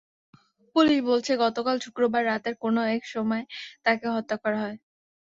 Police 0.75 0.99
বলছে, 1.03 1.31
গতকাল 1.43 1.75
শুক্রবার 1.85 2.21
রাতের 2.25 2.55
কোনো 2.63 2.81
একসময় 2.95 3.43
তাঁকে 3.85 4.07
হত্যা 4.15 4.35
করা 4.43 4.59
হয়। 4.63 4.77